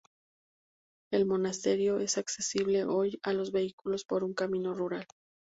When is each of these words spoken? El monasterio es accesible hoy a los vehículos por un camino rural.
El 1.11 1.27
monasterio 1.27 1.99
es 1.99 2.17
accesible 2.17 2.85
hoy 2.85 3.19
a 3.21 3.33
los 3.33 3.51
vehículos 3.51 4.03
por 4.03 4.23
un 4.23 4.33
camino 4.33 4.73
rural. 4.73 5.05